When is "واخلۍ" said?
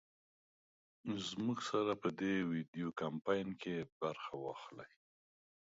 4.45-4.91